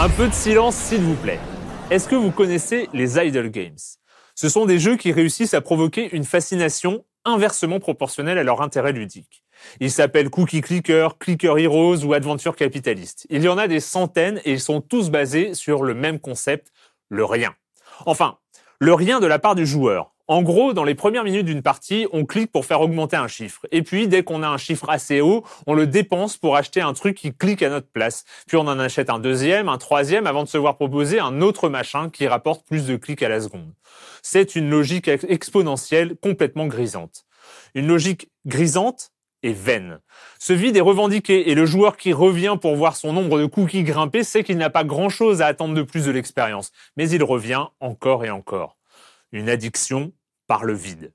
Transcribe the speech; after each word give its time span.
Un 0.00 0.08
peu 0.10 0.28
de 0.28 0.32
silence, 0.32 0.76
s'il 0.76 1.00
vous 1.00 1.16
plaît. 1.16 1.40
Est-ce 1.90 2.08
que 2.08 2.14
vous 2.14 2.30
connaissez 2.30 2.88
les 2.92 3.18
idle 3.18 3.48
games? 3.48 3.74
Ce 4.36 4.48
sont 4.48 4.64
des 4.64 4.78
jeux 4.78 4.96
qui 4.96 5.10
réussissent 5.10 5.54
à 5.54 5.60
provoquer 5.60 6.14
une 6.14 6.22
fascination 6.22 7.04
inversement 7.24 7.80
proportionnelle 7.80 8.38
à 8.38 8.44
leur 8.44 8.62
intérêt 8.62 8.92
ludique. 8.92 9.42
Ils 9.80 9.90
s'appellent 9.90 10.30
Cookie 10.30 10.60
Clicker, 10.60 11.18
Clicker 11.18 11.58
Heroes 11.58 12.04
ou 12.04 12.14
Adventure 12.14 12.54
Capitaliste. 12.54 13.26
Il 13.28 13.42
y 13.42 13.48
en 13.48 13.58
a 13.58 13.66
des 13.66 13.80
centaines 13.80 14.40
et 14.44 14.52
ils 14.52 14.60
sont 14.60 14.80
tous 14.80 15.10
basés 15.10 15.52
sur 15.54 15.82
le 15.82 15.94
même 15.94 16.20
concept, 16.20 16.70
le 17.08 17.24
rien. 17.24 17.56
Enfin, 18.06 18.38
le 18.78 18.94
rien 18.94 19.18
de 19.18 19.26
la 19.26 19.40
part 19.40 19.56
du 19.56 19.66
joueur. 19.66 20.14
En 20.30 20.42
gros, 20.42 20.74
dans 20.74 20.84
les 20.84 20.94
premières 20.94 21.24
minutes 21.24 21.46
d'une 21.46 21.62
partie, 21.62 22.06
on 22.12 22.26
clique 22.26 22.52
pour 22.52 22.66
faire 22.66 22.82
augmenter 22.82 23.16
un 23.16 23.28
chiffre. 23.28 23.66
Et 23.72 23.82
puis, 23.82 24.08
dès 24.08 24.22
qu'on 24.22 24.42
a 24.42 24.48
un 24.48 24.58
chiffre 24.58 24.90
assez 24.90 25.22
haut, 25.22 25.42
on 25.66 25.72
le 25.72 25.86
dépense 25.86 26.36
pour 26.36 26.54
acheter 26.54 26.82
un 26.82 26.92
truc 26.92 27.16
qui 27.16 27.32
clique 27.32 27.62
à 27.62 27.70
notre 27.70 27.90
place. 27.90 28.26
Puis 28.46 28.58
on 28.58 28.68
en 28.68 28.78
achète 28.78 29.08
un 29.08 29.20
deuxième, 29.20 29.70
un 29.70 29.78
troisième, 29.78 30.26
avant 30.26 30.44
de 30.44 30.48
se 30.48 30.58
voir 30.58 30.76
proposer 30.76 31.18
un 31.18 31.40
autre 31.40 31.70
machin 31.70 32.10
qui 32.10 32.26
rapporte 32.26 32.66
plus 32.66 32.86
de 32.86 32.96
clics 32.96 33.22
à 33.22 33.30
la 33.30 33.40
seconde. 33.40 33.72
C'est 34.20 34.54
une 34.54 34.68
logique 34.68 35.08
exponentielle 35.08 36.14
complètement 36.16 36.66
grisante. 36.66 37.24
Une 37.74 37.86
logique 37.86 38.30
grisante 38.44 39.12
et 39.42 39.54
vaine. 39.54 39.98
Ce 40.38 40.52
vide 40.52 40.76
est 40.76 40.82
revendiqué 40.82 41.50
et 41.50 41.54
le 41.54 41.64
joueur 41.64 41.96
qui 41.96 42.12
revient 42.12 42.56
pour 42.60 42.76
voir 42.76 42.96
son 42.96 43.14
nombre 43.14 43.38
de 43.38 43.46
cookies 43.46 43.82
grimper 43.82 44.24
sait 44.24 44.44
qu'il 44.44 44.58
n'a 44.58 44.68
pas 44.68 44.84
grand 44.84 45.08
chose 45.08 45.40
à 45.40 45.46
attendre 45.46 45.72
de 45.72 45.82
plus 45.82 46.04
de 46.04 46.10
l'expérience. 46.10 46.70
Mais 46.98 47.08
il 47.08 47.24
revient 47.24 47.64
encore 47.80 48.26
et 48.26 48.30
encore. 48.30 48.76
Une 49.32 49.48
addiction 49.48 50.12
par 50.48 50.64
le 50.64 50.72
vide. 50.72 51.12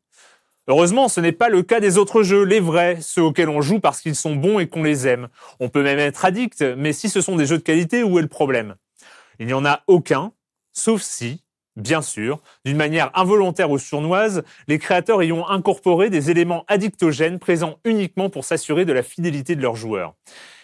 Heureusement, 0.70 1.10
ce 1.10 1.20
n'est 1.20 1.34
pas 1.34 1.50
le 1.50 1.62
cas 1.62 1.82
des 1.82 1.98
autres 1.98 2.24
jeux, 2.24 2.44
les 2.44 2.62
vrais, 2.62 3.00
ceux 3.02 3.22
auxquels 3.22 3.50
on 3.50 3.62
joue 3.62 3.82
parce 3.82 4.00
qu'ils 4.00 4.16
sont 4.16 4.38
bons 4.38 4.60
et 4.60 4.68
qu'on 4.68 4.84
les 4.84 5.08
aime. 5.08 5.28
On 5.60 5.68
peut 5.68 5.84
même 5.84 6.00
être 6.00 6.24
addict, 6.24 6.62
mais 6.78 6.94
si 6.94 7.10
ce 7.10 7.20
sont 7.20 7.36
des 7.36 7.46
jeux 7.46 7.58
de 7.58 7.64
qualité, 7.64 8.02
où 8.02 8.18
est 8.18 8.22
le 8.22 8.30
problème? 8.30 8.76
Il 9.40 9.48
n'y 9.48 9.54
en 9.54 9.66
a 9.66 9.82
aucun, 9.88 10.32
sauf 10.72 11.02
si, 11.02 11.44
bien 11.76 12.02
sûr, 12.02 12.40
d'une 12.64 12.78
manière 12.78 13.12
involontaire 13.14 13.72
ou 13.72 13.78
sournoise, 13.78 14.44
les 14.70 14.80
créateurs 14.80 15.22
y 15.22 15.34
ont 15.34 15.50
incorporé 15.50 16.10
des 16.10 16.32
éléments 16.32 16.64
addictogènes 16.70 17.40
présents 17.40 17.78
uniquement 17.84 18.30
pour 18.30 18.46
s'assurer 18.46 18.86
de 18.86 18.94
la 18.94 19.04
fidélité 19.04 19.58
de 19.58 19.62
leurs 19.62 19.76
joueurs. 19.76 20.14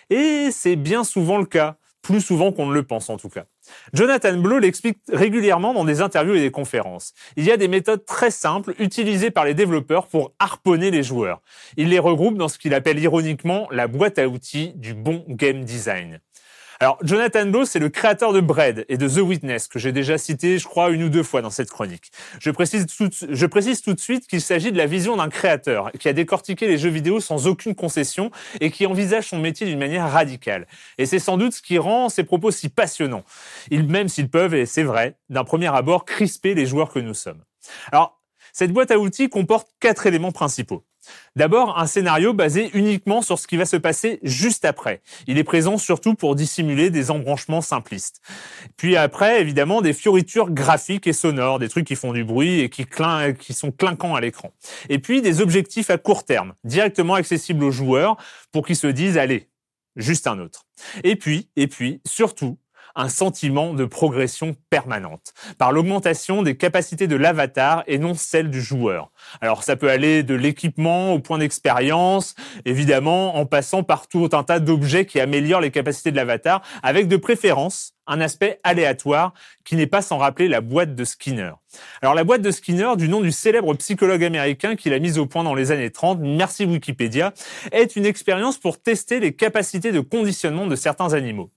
Et 0.09 0.49
c'est 0.51 0.77
bien 0.77 1.03
souvent 1.03 1.39
le 1.39 1.45
cas, 1.45 1.75
plus 2.01 2.22
souvent 2.22 2.53
qu'on 2.53 2.67
ne 2.67 2.73
le 2.73 2.83
pense 2.83 3.09
en 3.09 3.17
tout 3.17 3.29
cas. 3.29 3.45
Jonathan 3.94 4.38
Blow 4.38 4.59
l'explique 4.59 5.00
régulièrement 5.12 5.73
dans 5.73 5.86
des 5.86 6.02
interviews 6.02 6.36
et 6.36 6.42
des 6.42 6.52
conférences. 6.52 7.14
Il 7.36 7.45
y 7.45 7.52
a 7.52 7.58
des 7.58 7.67
méthodes 7.67 8.06
très 8.06 8.31
simples 8.31 8.73
utilisées 8.80 9.31
par 9.31 9.45
les 9.45 9.53
développeurs 9.53 10.08
pour 10.08 10.34
harponner 10.39 10.92
les 10.92 11.03
joueurs. 11.03 11.42
Il 11.78 11.90
les 11.90 12.00
regroupe 12.00 12.38
dans 12.38 12.47
ce 12.47 12.58
qu'il 12.58 12.73
appelle 12.73 13.00
ironiquement 13.00 13.67
la 13.72 13.88
boîte 13.88 14.20
à 14.20 14.28
outils 14.28 14.73
du 14.75 14.94
bon 14.94 15.25
game 15.28 15.64
design. 15.64 16.20
Alors, 16.81 16.97
Jonathan 17.02 17.45
Blow, 17.45 17.66
c'est 17.66 17.80
le 17.80 17.89
créateur 17.89 18.31
de 18.31 18.39
Bread 18.39 18.85
et 18.88 18.95
de 18.95 19.05
The 19.05 19.17
Witness, 19.17 19.67
que 19.67 19.80
j'ai 19.80 19.91
déjà 19.91 20.17
cité, 20.17 20.58
je 20.58 20.66
crois, 20.66 20.91
une 20.91 21.03
ou 21.03 21.09
deux 21.09 21.23
fois 21.23 21.41
dans 21.41 21.49
cette 21.49 21.69
chronique. 21.69 22.09
Je 22.39 22.52
précise 22.52 22.85
tout, 22.85 23.09
de 23.09 23.99
suite 23.99 24.27
qu'il 24.27 24.39
s'agit 24.39 24.72
de 24.72 24.77
la 24.77 24.85
vision 24.85 25.17
d'un 25.17 25.27
créateur 25.27 25.91
qui 26.00 26.07
a 26.07 26.13
décortiqué 26.13 26.67
les 26.67 26.77
jeux 26.77 26.89
vidéo 26.89 27.19
sans 27.19 27.47
aucune 27.47 27.75
concession 27.75 28.31
et 28.61 28.72
qui 28.72 28.85
envisage 28.85 29.27
son 29.27 29.39
métier 29.39 29.67
d'une 29.67 29.77
manière 29.77 30.09
radicale. 30.09 30.67
Et 30.97 31.05
c'est 31.05 31.19
sans 31.19 31.35
doute 31.35 31.52
ce 31.52 31.61
qui 31.61 31.77
rend 31.77 32.07
ses 32.07 32.23
propos 32.23 32.50
si 32.50 32.69
passionnants. 32.69 33.25
Ils, 33.72 33.85
même 33.85 34.07
s'ils 34.07 34.30
peuvent, 34.30 34.55
et 34.55 34.66
c'est 34.66 34.83
vrai, 34.83 35.17
d'un 35.30 35.44
premier 35.44 35.67
abord, 35.67 36.05
crisper 36.05 36.53
les 36.53 36.66
joueurs 36.66 36.91
que 36.94 37.00
nous 37.00 37.13
sommes. 37.13 37.44
Alors, 37.91 38.22
cette 38.53 38.72
boîte 38.72 38.91
à 38.91 39.00
outils 39.00 39.27
comporte 39.27 39.67
quatre 39.81 40.07
éléments 40.07 40.31
principaux. 40.31 40.85
D'abord, 41.36 41.80
un 41.80 41.88
scénario 41.88 42.33
basé 42.33 42.69
uniquement 42.73 43.22
sur 43.22 43.39
ce 43.39 43.47
qui 43.47 43.58
va 43.58 43.66
se 43.66 43.78
passer 43.78 44.19
juste 44.23 44.66
après. 44.66 45.02
Il 45.28 45.38
est 45.38 45.44
présent 45.44 45.78
surtout 45.78 46.16
pour 46.16 46.36
dissimuler 46.36 46.89
des 46.89 47.11
embranchements 47.11 47.61
simplistes. 47.61 48.22
Puis 48.78 48.95
après, 48.95 49.41
évidemment, 49.41 49.81
des 49.81 49.94
fioritures 49.94 50.50
graphiques 50.52 51.08
et 51.08 51.14
sonores, 51.14 51.59
des 51.59 51.69
trucs 51.69 51.86
qui 51.86 51.95
font 51.95 52.14
du 52.14 52.23
bruit 52.23 52.59
et 52.61 52.69
qui, 52.69 52.86
sont 53.53 53.72
clinquants 53.72 54.16
à 54.16 54.22
l'écran. 54.22 54.52
Et 54.90 55.00
puis 55.00 55.22
des 55.22 55.41
objectifs 55.41 55.90
à 55.90 55.97
court 55.97 56.25
terme, 56.25 56.53
directement 56.63 57.13
accessibles 57.16 57.63
aux 57.63 57.72
joueurs 57.72 58.18
pour 58.52 58.66
qu'ils 58.66 58.75
se 58.75 58.88
disent, 58.88 59.18
allez, 59.18 59.50
juste 59.96 60.28
un 60.28 60.40
autre. 60.40 60.66
Et 61.03 61.16
puis, 61.16 61.50
et 61.56 61.68
puis, 61.68 62.02
surtout, 62.06 62.57
un 62.95 63.09
sentiment 63.09 63.73
de 63.73 63.85
progression 63.85 64.55
permanente, 64.69 65.33
par 65.57 65.72
l'augmentation 65.72 66.44
des 66.44 66.57
capacités 66.57 67.07
de 67.07 67.16
l'avatar 67.16 67.83
et 67.88 67.97
non 67.97 68.13
celle 68.13 68.50
du 68.50 68.61
joueur. 68.61 69.11
Alors 69.41 69.63
ça 69.63 69.75
peut 69.75 69.89
aller 69.89 70.23
de 70.23 70.35
l'équipement 70.35 71.13
au 71.13 71.19
point 71.19 71.38
d'expérience, 71.38 72.35
évidemment, 72.66 73.35
en 73.35 73.45
passant 73.45 73.83
par 73.83 74.07
tout 74.07 74.29
un 74.33 74.44
tas 74.44 74.59
d'objets 74.59 75.05
qui 75.05 75.19
améliorent 75.19 75.61
les 75.61 75.72
capacités 75.72 76.11
de 76.11 76.16
l'avatar, 76.16 76.61
avec 76.83 77.07
de 77.07 77.17
préférence 77.17 77.94
un 78.09 78.22
aspect 78.22 78.59
aléatoire 78.63 79.33
qui 79.63 79.75
n'est 79.75 79.88
pas 79.88 80.01
sans 80.01 80.17
rappeler 80.17 80.47
la 80.47 80.61
boîte 80.61 80.95
de 80.95 81.05
Skinner. 81.05 81.51
Alors 82.01 82.16
la 82.16 82.23
boîte 82.23 82.41
de 82.41 82.51
Skinner, 82.51 82.95
du 82.97 83.07
nom 83.07 83.22
du 83.22 83.31
célèbre 83.31 83.73
psychologue 83.75 84.23
américain 84.23 84.75
qui 84.75 84.89
l'a 84.89 84.99
mise 84.99 85.19
au 85.19 85.28
point 85.28 85.44
dans 85.44 85.53
les 85.53 85.72
années 85.72 85.91
30, 85.91 86.19
merci 86.19 86.66
Wikipédia, 86.66 87.33
est 87.72 87.95
une 87.95 88.05
expérience 88.05 88.57
pour 88.57 88.81
tester 88.81 89.19
les 89.19 89.33
capacités 89.33 89.91
de 89.91 89.99
conditionnement 89.99 90.66
de 90.66 90.75
certains 90.75 91.13
animaux. 91.13 91.51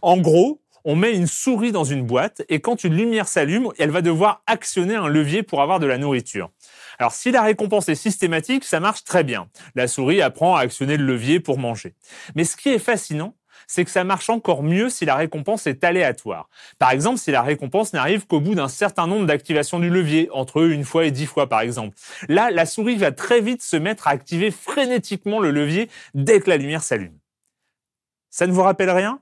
En 0.00 0.16
gros, 0.16 0.62
on 0.88 0.96
met 0.96 1.12
une 1.12 1.26
souris 1.26 1.70
dans 1.70 1.84
une 1.84 2.02
boîte 2.02 2.40
et 2.48 2.60
quand 2.60 2.82
une 2.82 2.96
lumière 2.96 3.28
s'allume, 3.28 3.68
elle 3.78 3.90
va 3.90 4.00
devoir 4.00 4.42
actionner 4.46 4.94
un 4.94 5.06
levier 5.06 5.42
pour 5.42 5.60
avoir 5.60 5.80
de 5.80 5.86
la 5.86 5.98
nourriture. 5.98 6.50
Alors 6.98 7.12
si 7.12 7.30
la 7.30 7.42
récompense 7.42 7.90
est 7.90 7.94
systématique, 7.94 8.64
ça 8.64 8.80
marche 8.80 9.04
très 9.04 9.22
bien. 9.22 9.50
La 9.74 9.86
souris 9.86 10.22
apprend 10.22 10.56
à 10.56 10.60
actionner 10.60 10.96
le 10.96 11.04
levier 11.04 11.40
pour 11.40 11.58
manger. 11.58 11.94
Mais 12.34 12.44
ce 12.44 12.56
qui 12.56 12.70
est 12.70 12.78
fascinant, 12.78 13.34
c'est 13.66 13.84
que 13.84 13.90
ça 13.90 14.02
marche 14.02 14.30
encore 14.30 14.62
mieux 14.62 14.88
si 14.88 15.04
la 15.04 15.14
récompense 15.14 15.66
est 15.66 15.84
aléatoire. 15.84 16.48
Par 16.78 16.90
exemple, 16.90 17.18
si 17.18 17.30
la 17.32 17.42
récompense 17.42 17.92
n'arrive 17.92 18.26
qu'au 18.26 18.40
bout 18.40 18.54
d'un 18.54 18.68
certain 18.68 19.06
nombre 19.06 19.26
d'activations 19.26 19.80
du 19.80 19.90
levier, 19.90 20.30
entre 20.32 20.62
une 20.62 20.84
fois 20.84 21.04
et 21.04 21.10
dix 21.10 21.26
fois 21.26 21.50
par 21.50 21.60
exemple. 21.60 21.98
Là, 22.30 22.50
la 22.50 22.64
souris 22.64 22.96
va 22.96 23.12
très 23.12 23.42
vite 23.42 23.60
se 23.60 23.76
mettre 23.76 24.08
à 24.08 24.12
activer 24.12 24.50
frénétiquement 24.50 25.38
le 25.38 25.50
levier 25.50 25.90
dès 26.14 26.40
que 26.40 26.48
la 26.48 26.56
lumière 26.56 26.82
s'allume. 26.82 27.18
Ça 28.30 28.46
ne 28.46 28.52
vous 28.52 28.62
rappelle 28.62 28.88
rien? 28.88 29.20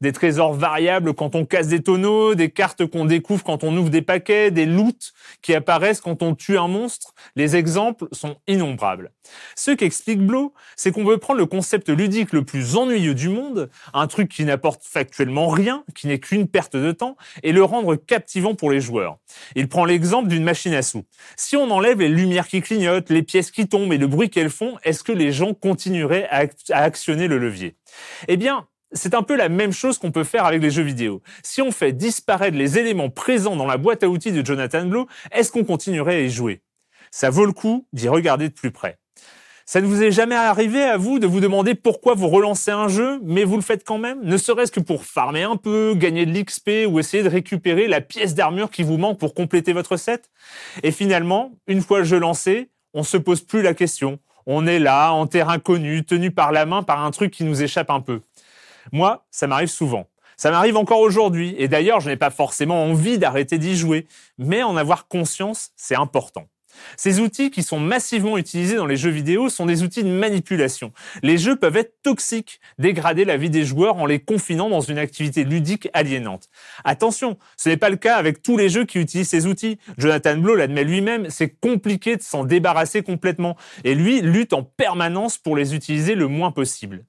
Des 0.00 0.12
trésors 0.12 0.54
variables 0.54 1.14
quand 1.14 1.34
on 1.34 1.44
casse 1.44 1.68
des 1.68 1.82
tonneaux, 1.82 2.34
des 2.34 2.50
cartes 2.50 2.86
qu'on 2.86 3.04
découvre 3.04 3.44
quand 3.44 3.64
on 3.64 3.76
ouvre 3.76 3.90
des 3.90 4.02
paquets, 4.02 4.50
des 4.50 4.66
loots 4.66 5.12
qui 5.42 5.54
apparaissent 5.54 6.00
quand 6.00 6.22
on 6.22 6.34
tue 6.34 6.58
un 6.58 6.68
monstre. 6.68 7.14
Les 7.36 7.56
exemples 7.56 8.06
sont 8.12 8.36
innombrables. 8.46 9.12
Ce 9.56 9.70
qu'explique 9.70 10.20
Blow, 10.20 10.52
c'est 10.76 10.92
qu'on 10.92 11.04
veut 11.04 11.18
prendre 11.18 11.38
le 11.38 11.46
concept 11.46 11.88
ludique 11.88 12.32
le 12.32 12.44
plus 12.44 12.76
ennuyeux 12.76 13.14
du 13.14 13.28
monde, 13.28 13.70
un 13.92 14.06
truc 14.06 14.30
qui 14.30 14.44
n'apporte 14.44 14.82
factuellement 14.84 15.48
rien, 15.48 15.84
qui 15.94 16.06
n'est 16.06 16.18
qu'une 16.18 16.48
perte 16.48 16.76
de 16.76 16.92
temps, 16.92 17.16
et 17.42 17.52
le 17.52 17.64
rendre 17.64 17.96
captivant 17.96 18.54
pour 18.54 18.70
les 18.70 18.80
joueurs. 18.80 19.18
Il 19.54 19.68
prend 19.68 19.84
l'exemple 19.84 20.28
d'une 20.28 20.44
machine 20.44 20.74
à 20.74 20.82
sous. 20.82 21.04
Si 21.36 21.56
on 21.56 21.70
enlève 21.70 22.00
les 22.00 22.08
lumières 22.08 22.48
qui 22.48 22.60
clignotent, 22.60 23.10
les 23.10 23.22
pièces 23.22 23.50
qui 23.50 23.68
tombent 23.68 23.92
et 23.92 23.98
le 23.98 24.06
bruit 24.06 24.30
qu'elles 24.30 24.50
font, 24.50 24.76
est-ce 24.84 25.02
que 25.02 25.12
les 25.12 25.32
gens 25.32 25.54
continueraient 25.54 26.28
à 26.30 26.46
actionner 26.82 27.28
le 27.28 27.38
levier? 27.38 27.76
Eh 28.28 28.36
bien, 28.36 28.66
c'est 28.94 29.14
un 29.14 29.22
peu 29.22 29.36
la 29.36 29.48
même 29.48 29.72
chose 29.72 29.98
qu'on 29.98 30.10
peut 30.10 30.24
faire 30.24 30.46
avec 30.46 30.62
les 30.62 30.70
jeux 30.70 30.82
vidéo. 30.82 31.20
Si 31.42 31.60
on 31.60 31.70
fait 31.70 31.92
disparaître 31.92 32.56
les 32.56 32.78
éléments 32.78 33.10
présents 33.10 33.56
dans 33.56 33.66
la 33.66 33.76
boîte 33.76 34.02
à 34.02 34.08
outils 34.08 34.32
de 34.32 34.44
Jonathan 34.44 34.86
Blow, 34.86 35.06
est-ce 35.32 35.52
qu'on 35.52 35.64
continuerait 35.64 36.16
à 36.16 36.20
y 36.20 36.30
jouer? 36.30 36.62
Ça 37.10 37.30
vaut 37.30 37.44
le 37.44 37.52
coup 37.52 37.86
d'y 37.92 38.08
regarder 38.08 38.48
de 38.48 38.54
plus 38.54 38.70
près. 38.70 38.98
Ça 39.66 39.80
ne 39.80 39.86
vous 39.86 40.02
est 40.02 40.12
jamais 40.12 40.34
arrivé 40.34 40.82
à 40.82 40.98
vous 40.98 41.18
de 41.18 41.26
vous 41.26 41.40
demander 41.40 41.74
pourquoi 41.74 42.14
vous 42.14 42.28
relancez 42.28 42.70
un 42.70 42.88
jeu, 42.88 43.18
mais 43.24 43.44
vous 43.44 43.56
le 43.56 43.62
faites 43.62 43.82
quand 43.82 43.96
même, 43.96 44.18
ne 44.22 44.36
serait-ce 44.36 44.70
que 44.70 44.80
pour 44.80 45.06
farmer 45.06 45.42
un 45.42 45.56
peu, 45.56 45.94
gagner 45.96 46.26
de 46.26 46.38
l'XP 46.38 46.86
ou 46.86 46.98
essayer 46.98 47.22
de 47.22 47.30
récupérer 47.30 47.88
la 47.88 48.02
pièce 48.02 48.34
d'armure 48.34 48.70
qui 48.70 48.82
vous 48.82 48.98
manque 48.98 49.18
pour 49.18 49.32
compléter 49.32 49.72
votre 49.72 49.96
set? 49.96 50.30
Et 50.82 50.90
finalement, 50.90 51.52
une 51.66 51.80
fois 51.80 52.00
le 52.00 52.04
jeu 52.04 52.18
lancé, 52.18 52.68
on 52.92 53.04
se 53.04 53.16
pose 53.16 53.40
plus 53.40 53.62
la 53.62 53.72
question. 53.72 54.18
On 54.44 54.66
est 54.66 54.78
là, 54.78 55.12
en 55.12 55.26
terrain 55.26 55.58
connu, 55.58 56.04
tenu 56.04 56.30
par 56.30 56.52
la 56.52 56.66
main 56.66 56.82
par 56.82 57.02
un 57.02 57.10
truc 57.10 57.30
qui 57.32 57.44
nous 57.44 57.62
échappe 57.62 57.90
un 57.90 58.00
peu. 58.00 58.20
Moi, 58.92 59.26
ça 59.30 59.46
m'arrive 59.46 59.68
souvent. 59.68 60.08
Ça 60.36 60.50
m'arrive 60.50 60.76
encore 60.76 61.00
aujourd'hui, 61.00 61.54
et 61.58 61.68
d'ailleurs, 61.68 62.00
je 62.00 62.10
n'ai 62.10 62.16
pas 62.16 62.30
forcément 62.30 62.84
envie 62.84 63.18
d'arrêter 63.18 63.58
d'y 63.58 63.76
jouer, 63.76 64.06
mais 64.36 64.62
en 64.62 64.76
avoir 64.76 65.06
conscience, 65.06 65.70
c'est 65.76 65.94
important. 65.94 66.48
Ces 66.96 67.20
outils 67.20 67.50
qui 67.50 67.62
sont 67.62 67.78
massivement 67.78 68.38
utilisés 68.38 68.76
dans 68.76 68.86
les 68.86 68.96
jeux 68.96 69.10
vidéo 69.10 69.48
sont 69.48 69.66
des 69.66 69.82
outils 69.82 70.02
de 70.02 70.08
manipulation. 70.08 70.92
Les 71.22 71.38
jeux 71.38 71.56
peuvent 71.56 71.76
être 71.76 72.02
toxiques, 72.02 72.60
dégrader 72.78 73.24
la 73.24 73.36
vie 73.36 73.50
des 73.50 73.64
joueurs 73.64 73.96
en 73.96 74.06
les 74.06 74.18
confinant 74.18 74.68
dans 74.68 74.80
une 74.80 74.98
activité 74.98 75.44
ludique 75.44 75.88
aliénante. 75.92 76.48
Attention, 76.84 77.38
ce 77.56 77.68
n'est 77.68 77.76
pas 77.76 77.90
le 77.90 77.96
cas 77.96 78.16
avec 78.16 78.42
tous 78.42 78.56
les 78.56 78.68
jeux 78.68 78.84
qui 78.84 78.98
utilisent 78.98 79.28
ces 79.28 79.46
outils. 79.46 79.78
Jonathan 79.98 80.36
Blow 80.36 80.54
l'admet 80.54 80.84
lui-même, 80.84 81.30
c'est 81.30 81.50
compliqué 81.50 82.16
de 82.16 82.22
s'en 82.22 82.44
débarrasser 82.44 83.02
complètement, 83.02 83.56
et 83.84 83.94
lui 83.94 84.20
lutte 84.20 84.52
en 84.52 84.62
permanence 84.62 85.38
pour 85.38 85.56
les 85.56 85.74
utiliser 85.74 86.14
le 86.14 86.28
moins 86.28 86.50
possible. 86.50 87.04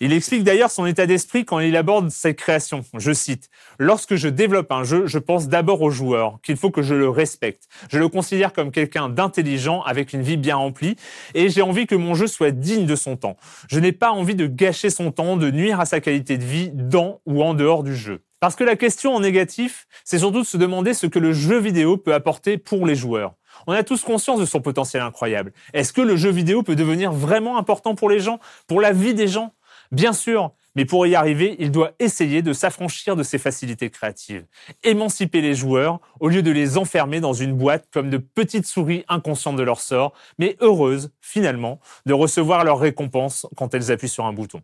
Il 0.00 0.12
explique 0.12 0.44
d'ailleurs 0.44 0.70
son 0.70 0.84
état 0.84 1.06
d'esprit 1.06 1.46
quand 1.46 1.58
il 1.60 1.74
aborde 1.74 2.10
ses 2.10 2.34
créations. 2.34 2.84
Je 2.98 3.12
cite, 3.12 3.48
Lorsque 3.78 4.16
je 4.16 4.28
développe 4.28 4.70
un 4.70 4.84
jeu, 4.84 5.06
je 5.06 5.18
pense 5.18 5.48
d'abord 5.48 5.80
au 5.80 5.90
joueur, 5.90 6.38
qu'il 6.42 6.56
faut 6.56 6.70
que 6.70 6.82
je 6.82 6.94
le 6.94 7.08
respecte. 7.08 7.64
Je 7.90 7.98
le 7.98 8.08
considère 8.08 8.52
comme 8.52 8.70
quelqu'un 8.70 9.08
d'intelligent, 9.08 9.82
avec 9.82 10.12
une 10.12 10.22
vie 10.22 10.36
bien 10.36 10.56
remplie, 10.56 10.96
et 11.34 11.48
j'ai 11.48 11.62
envie 11.62 11.86
que 11.86 11.94
mon 11.94 12.14
jeu 12.14 12.26
soit 12.26 12.50
digne 12.50 12.84
de 12.84 12.96
son 12.96 13.16
temps. 13.16 13.36
Je 13.68 13.80
n'ai 13.80 13.92
pas 13.92 14.10
envie 14.10 14.34
de 14.34 14.46
gâcher 14.46 14.90
son 14.90 15.12
temps, 15.12 15.36
de 15.36 15.50
nuire 15.50 15.80
à 15.80 15.86
sa 15.86 16.00
qualité 16.00 16.36
de 16.36 16.44
vie 16.44 16.70
dans 16.72 17.20
ou 17.24 17.42
en 17.42 17.54
dehors 17.54 17.82
du 17.82 17.96
jeu. 17.96 18.22
Parce 18.40 18.54
que 18.54 18.64
la 18.64 18.76
question 18.76 19.14
en 19.14 19.20
négatif, 19.20 19.86
c'est 20.04 20.18
surtout 20.18 20.40
de 20.42 20.46
se 20.46 20.58
demander 20.58 20.92
ce 20.92 21.06
que 21.06 21.18
le 21.18 21.32
jeu 21.32 21.58
vidéo 21.58 21.96
peut 21.96 22.12
apporter 22.12 22.58
pour 22.58 22.86
les 22.86 22.94
joueurs. 22.94 23.34
On 23.66 23.72
a 23.72 23.82
tous 23.82 24.02
conscience 24.02 24.38
de 24.38 24.44
son 24.44 24.60
potentiel 24.60 25.02
incroyable. 25.02 25.52
Est-ce 25.72 25.92
que 25.92 26.02
le 26.02 26.16
jeu 26.16 26.30
vidéo 26.30 26.62
peut 26.62 26.76
devenir 26.76 27.12
vraiment 27.12 27.56
important 27.56 27.94
pour 27.94 28.10
les 28.10 28.20
gens, 28.20 28.38
pour 28.66 28.82
la 28.82 28.92
vie 28.92 29.14
des 29.14 29.28
gens? 29.28 29.54
Bien 29.92 30.12
sûr, 30.12 30.52
mais 30.74 30.84
pour 30.84 31.06
y 31.06 31.14
arriver, 31.14 31.56
il 31.58 31.70
doit 31.70 31.92
essayer 31.98 32.42
de 32.42 32.52
s'affranchir 32.52 33.16
de 33.16 33.22
ses 33.22 33.38
facilités 33.38 33.90
créatives, 33.90 34.46
émanciper 34.82 35.40
les 35.40 35.54
joueurs 35.54 36.00
au 36.20 36.28
lieu 36.28 36.42
de 36.42 36.50
les 36.50 36.78
enfermer 36.78 37.20
dans 37.20 37.32
une 37.32 37.54
boîte 37.54 37.88
comme 37.92 38.10
de 38.10 38.18
petites 38.18 38.66
souris 38.66 39.04
inconscientes 39.08 39.56
de 39.56 39.62
leur 39.62 39.80
sort, 39.80 40.12
mais 40.38 40.56
heureuses, 40.60 41.10
finalement, 41.20 41.80
de 42.04 42.12
recevoir 42.12 42.64
leur 42.64 42.78
récompense 42.78 43.46
quand 43.56 43.74
elles 43.74 43.90
appuient 43.90 44.08
sur 44.08 44.26
un 44.26 44.32
bouton. 44.32 44.62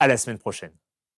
À 0.00 0.08
la 0.08 0.16
semaine 0.16 0.38
prochaine. 0.38 0.72